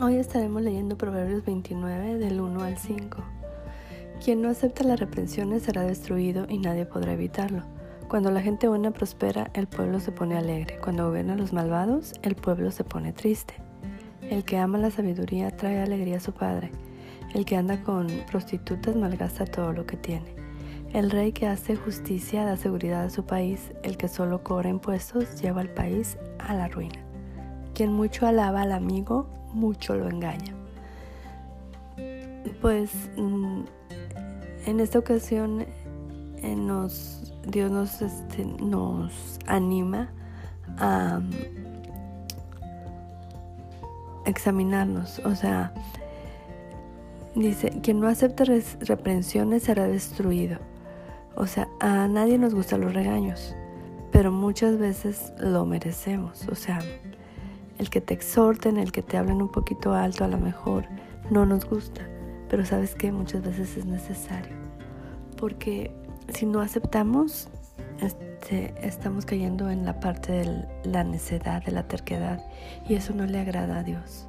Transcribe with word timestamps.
Hoy 0.00 0.16
estaremos 0.16 0.60
leyendo 0.60 0.98
Proverbios 0.98 1.44
29 1.44 2.18
del 2.18 2.40
1 2.40 2.64
al 2.64 2.76
5. 2.76 3.22
Quien 4.24 4.42
no 4.42 4.48
acepta 4.48 4.82
las 4.82 4.98
reprensiones 4.98 5.62
será 5.62 5.82
destruido 5.82 6.46
y 6.48 6.58
nadie 6.58 6.84
podrá 6.84 7.12
evitarlo. 7.12 7.62
Cuando 8.08 8.32
la 8.32 8.42
gente 8.42 8.66
buena 8.66 8.90
prospera, 8.90 9.52
el 9.54 9.68
pueblo 9.68 10.00
se 10.00 10.10
pone 10.10 10.36
alegre. 10.36 10.78
Cuando 10.82 11.06
gobiernan 11.06 11.38
los 11.38 11.52
malvados, 11.52 12.12
el 12.22 12.34
pueblo 12.34 12.72
se 12.72 12.82
pone 12.82 13.12
triste. 13.12 13.54
El 14.20 14.44
que 14.44 14.58
ama 14.58 14.78
la 14.78 14.90
sabiduría 14.90 15.56
trae 15.56 15.80
alegría 15.80 16.16
a 16.16 16.20
su 16.20 16.32
padre. 16.32 16.72
El 17.32 17.44
que 17.44 17.54
anda 17.54 17.80
con 17.84 18.08
prostitutas 18.28 18.96
malgasta 18.96 19.44
todo 19.44 19.72
lo 19.72 19.86
que 19.86 19.96
tiene. 19.96 20.34
El 20.92 21.08
rey 21.08 21.30
que 21.30 21.46
hace 21.46 21.76
justicia 21.76 22.44
da 22.44 22.56
seguridad 22.56 23.04
a 23.04 23.10
su 23.10 23.26
país. 23.26 23.70
El 23.84 23.96
que 23.96 24.08
solo 24.08 24.42
cobra 24.42 24.70
impuestos 24.70 25.40
lleva 25.40 25.60
al 25.60 25.70
país 25.70 26.18
a 26.40 26.52
la 26.52 26.66
ruina. 26.66 27.13
Quien 27.74 27.92
mucho 27.92 28.26
alaba 28.26 28.62
al 28.62 28.72
amigo, 28.72 29.26
mucho 29.52 29.94
lo 29.94 30.08
engaña. 30.08 30.54
Pues 32.60 32.90
mm, 33.16 33.62
en 34.66 34.80
esta 34.80 34.98
ocasión 34.98 35.66
eh, 36.38 36.56
nos, 36.56 37.32
Dios 37.46 37.70
nos, 37.70 38.00
este, 38.00 38.44
nos 38.44 39.38
anima 39.46 40.12
a 40.78 41.20
mm, 41.20 41.30
examinarnos. 44.26 45.20
O 45.20 45.34
sea, 45.34 45.72
dice, 47.34 47.70
quien 47.82 48.00
no 48.00 48.08
acepta 48.08 48.44
reprensiones 48.80 49.64
será 49.64 49.86
destruido. 49.86 50.58
O 51.36 51.46
sea, 51.46 51.68
a 51.80 52.06
nadie 52.08 52.38
nos 52.38 52.54
gustan 52.54 52.82
los 52.82 52.94
regaños, 52.94 53.54
pero 54.12 54.30
muchas 54.30 54.78
veces 54.78 55.32
lo 55.38 55.64
merecemos. 55.66 56.46
O 56.48 56.54
sea, 56.54 56.78
el 57.78 57.90
que 57.90 58.00
te 58.00 58.14
exhorten, 58.14 58.78
el 58.78 58.92
que 58.92 59.02
te 59.02 59.16
hablen 59.16 59.42
un 59.42 59.50
poquito 59.50 59.94
alto 59.94 60.24
a 60.24 60.28
lo 60.28 60.38
mejor 60.38 60.86
no 61.30 61.46
nos 61.46 61.64
gusta, 61.64 62.02
pero 62.48 62.64
sabes 62.64 62.94
que 62.94 63.10
muchas 63.12 63.42
veces 63.42 63.76
es 63.76 63.86
necesario. 63.86 64.54
Porque 65.36 65.92
si 66.32 66.46
no 66.46 66.60
aceptamos, 66.60 67.48
este, 68.00 68.74
estamos 68.86 69.24
cayendo 69.24 69.70
en 69.70 69.84
la 69.84 70.00
parte 70.00 70.32
de 70.32 70.64
la 70.84 71.04
necedad, 71.04 71.64
de 71.64 71.72
la 71.72 71.88
terquedad, 71.88 72.44
y 72.88 72.94
eso 72.94 73.14
no 73.14 73.26
le 73.26 73.40
agrada 73.40 73.78
a 73.78 73.82
Dios. 73.82 74.26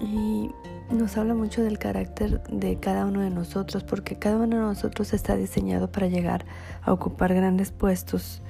Y 0.00 0.50
nos 0.90 1.16
habla 1.16 1.34
mucho 1.34 1.62
del 1.62 1.78
carácter 1.78 2.42
de 2.44 2.78
cada 2.78 3.06
uno 3.06 3.20
de 3.20 3.30
nosotros, 3.30 3.84
porque 3.84 4.16
cada 4.16 4.36
uno 4.36 4.56
de 4.56 4.62
nosotros 4.62 5.12
está 5.12 5.36
diseñado 5.36 5.90
para 5.90 6.08
llegar 6.08 6.44
a 6.82 6.92
ocupar 6.92 7.34
grandes 7.34 7.70
puestos 7.70 8.42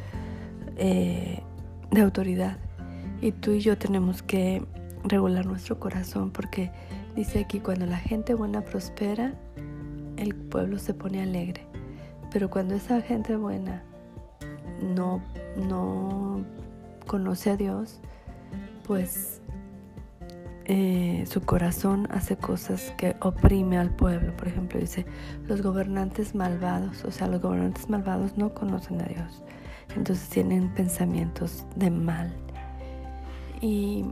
eh, 0.77 1.43
de 1.91 2.01
autoridad. 2.01 2.57
Y 3.21 3.33
tú 3.33 3.53
y 3.53 3.61
yo 3.61 3.77
tenemos 3.77 4.23
que 4.23 4.65
regular 5.05 5.47
nuestro 5.47 5.79
corazón, 5.79 6.31
porque 6.31 6.71
dice 7.15 7.41
aquí, 7.41 7.61
cuando 7.61 7.87
la 7.87 7.99
gente 7.99 8.35
buena 8.35 8.63
prospera, 8.63 9.35
el 10.17 10.35
pueblo 10.35 10.79
se 10.79 10.95
pone 10.95 11.23
alegre. 11.23 11.67
Pero 12.31 12.51
cuando 12.51 12.75
esa 12.75 13.01
gente 13.03 13.37
buena 13.37 13.83
no, 14.83 15.23
no 15.57 16.45
conoce 17.07 17.51
a 17.51 17.57
Dios, 17.57 18.01
pues 18.87 19.41
eh, 20.67 21.25
su 21.29 21.41
corazón 21.41 22.07
hace 22.11 22.37
cosas 22.37 22.95
que 22.97 23.17
oprime 23.21 23.79
al 23.79 23.91
pueblo. 23.91 24.37
Por 24.37 24.49
ejemplo, 24.49 24.79
dice, 24.79 25.05
los 25.49 25.63
gobernantes 25.63 26.35
malvados, 26.35 27.05
o 27.05 27.11
sea, 27.11 27.27
los 27.27 27.41
gobernantes 27.41 27.89
malvados 27.89 28.39
no 28.39 28.55
conocen 28.55 29.01
a 29.01 29.05
Dios. 29.05 29.43
Entonces 29.97 30.29
tienen 30.29 30.73
pensamientos 30.75 31.67
de 31.75 31.91
mal. 31.91 32.33
Y, 33.61 34.05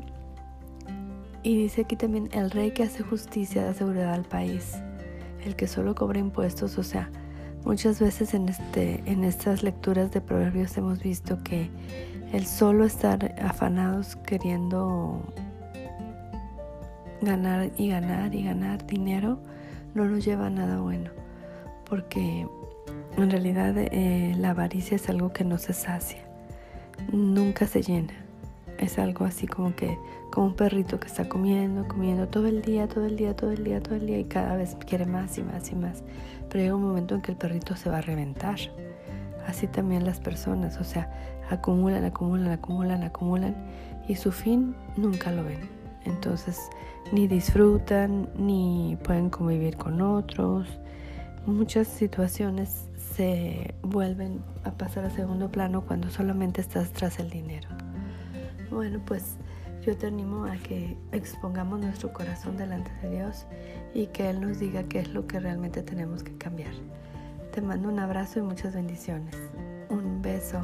dice 1.43 1.83
aquí 1.83 1.97
también, 1.97 2.29
el 2.33 2.51
rey 2.51 2.73
que 2.73 2.83
hace 2.83 3.03
justicia 3.03 3.65
da 3.65 3.75
seguridad 3.75 4.13
al 4.13 4.25
país. 4.25 4.77
El 5.45 5.57
que 5.57 5.67
solo 5.67 5.95
cobra 5.95 6.19
impuestos, 6.19 6.77
o 6.79 6.83
sea, 6.83 7.11
muchas 7.65 8.01
veces 8.01 8.35
en, 8.35 8.49
este, 8.49 9.03
en 9.07 9.25
estas 9.25 9.63
lecturas 9.63 10.11
de 10.13 10.21
proverbios 10.21 10.77
hemos 10.77 11.03
visto 11.03 11.43
que 11.43 11.71
el 12.33 12.45
solo 12.45 12.85
estar 12.85 13.35
afanados 13.41 14.17
queriendo 14.17 15.23
ganar 17.23 17.71
y 17.79 17.89
ganar 17.89 18.35
y 18.35 18.45
ganar 18.45 18.87
dinero 18.87 19.39
no 19.95 20.05
nos 20.05 20.25
lleva 20.25 20.47
a 20.47 20.51
nada 20.51 20.81
bueno, 20.81 21.11
porque 21.89 22.47
en 23.17 23.31
realidad 23.31 23.75
eh, 23.77 24.35
la 24.37 24.51
avaricia 24.51 24.97
es 24.97 25.09
algo 25.09 25.33
que 25.33 25.45
no 25.45 25.59
se 25.59 25.73
sacia, 25.73 26.21
nunca 27.11 27.67
se 27.67 27.83
llena. 27.83 28.28
Es 28.79 28.99
algo 28.99 29.25
así 29.25 29.47
como 29.47 29.75
que, 29.75 29.99
como 30.31 30.47
un 30.47 30.55
perrito 30.55 31.01
que 31.01 31.09
está 31.09 31.29
comiendo, 31.29 31.87
comiendo 31.89 32.29
todo 32.29 32.47
el 32.47 32.63
día, 32.63 32.87
todo 32.87 33.07
el 33.07 33.17
día, 33.17 33.35
todo 33.35 33.51
el 33.51 33.65
día, 33.65 33.83
todo 33.83 33.97
el 33.97 34.07
día 34.07 34.19
y 34.19 34.25
cada 34.25 34.57
vez 34.57 34.77
quiere 34.87 35.05
más 35.05 35.37
y 35.39 35.43
más 35.43 35.71
y 35.73 35.75
más. 35.75 36.05
Pero 36.49 36.63
llega 36.63 36.77
un 36.77 36.85
momento 36.85 37.15
en 37.15 37.23
que 37.23 37.33
el 37.33 37.37
perrito 37.37 37.77
se 37.77 37.91
va 37.91 37.99
a 37.99 38.03
reventar. 38.03 38.59
Así 39.47 39.67
también 39.67 40.05
las 40.05 40.21
personas, 40.21 40.79
o 40.79 40.85
sea, 40.85 41.11
acumulan, 41.51 42.05
acumulan, 42.05 42.53
acumulan, 42.53 43.03
acumulan 43.03 43.57
y 44.07 44.15
su 44.15 44.31
fin 44.31 44.75
nunca 44.97 45.33
lo 45.33 45.43
ven. 45.43 45.61
Entonces 46.05 46.71
ni 47.13 47.27
disfrutan, 47.27 48.29
ni 48.37 48.99
pueden 49.03 49.31
convivir 49.31 49.77
con 49.77 50.01
otros. 50.03 50.69
Muchas 51.47 51.89
situaciones 51.89 52.89
se 52.97 53.75
vuelven 53.83 54.43
a 54.65 54.73
pasar 54.73 55.07
a 55.07 55.11
segundo 55.11 55.51
plano 55.51 55.83
cuando 55.87 56.11
solamente 56.11 56.61
estás 56.61 56.93
tras 56.93 57.19
el 57.19 57.31
dinero. 57.31 57.69
Bueno, 58.71 59.01
pues 59.05 59.37
yo 59.83 59.97
te 59.97 60.07
animo 60.07 60.45
a 60.45 60.57
que 60.57 60.97
expongamos 61.13 61.81
nuestro 61.81 62.13
corazón 62.13 62.57
delante 62.57 62.91
de 63.03 63.17
Dios 63.17 63.47
y 63.95 64.07
que 64.09 64.29
Él 64.29 64.41
nos 64.41 64.59
diga 64.59 64.83
qué 64.85 65.01
es 65.01 65.09
lo 65.09 65.27
que 65.27 65.41
realmente 65.41 65.83
tenemos 65.83 66.23
que 66.23 66.37
cambiar. 66.37 66.73
Te 67.53 67.63
mando 67.63 67.89
un 67.89 67.99
abrazo 67.99 68.41
y 68.41 68.43
muchas 68.43 68.75
bendiciones. 68.75 69.35
Un 69.89 70.21
beso. 70.21 70.61